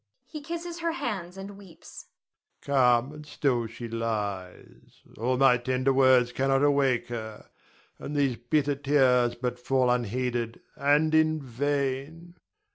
[0.25, 2.07] [He kisses her hands and weeps.]
[2.63, 7.51] Calm and still she lies, all my tender words cannot awake her,
[7.99, 12.33] and these bitter tears but fall unheeded and in vain.